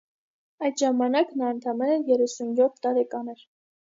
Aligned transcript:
Այդ 0.67 0.79
ժամանակ 0.83 1.33
նա 1.41 1.51
ընդամենը 1.57 1.99
երեսունյոթ 2.13 2.83
տարեկան 2.87 3.33
էր։ 3.35 3.45